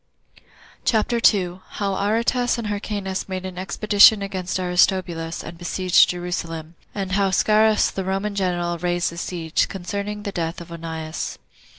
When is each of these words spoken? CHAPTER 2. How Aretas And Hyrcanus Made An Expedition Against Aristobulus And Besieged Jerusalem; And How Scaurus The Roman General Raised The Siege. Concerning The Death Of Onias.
CHAPTER 0.83 1.19
2. 1.19 1.61
How 1.73 1.93
Aretas 1.93 2.57
And 2.57 2.65
Hyrcanus 2.69 3.29
Made 3.29 3.45
An 3.45 3.59
Expedition 3.59 4.23
Against 4.23 4.59
Aristobulus 4.59 5.43
And 5.43 5.59
Besieged 5.59 6.09
Jerusalem; 6.09 6.73
And 6.95 7.11
How 7.11 7.29
Scaurus 7.29 7.91
The 7.91 8.03
Roman 8.03 8.33
General 8.33 8.79
Raised 8.79 9.11
The 9.11 9.17
Siege. 9.17 9.67
Concerning 9.67 10.23
The 10.23 10.31
Death 10.31 10.59
Of 10.59 10.71
Onias. 10.71 11.37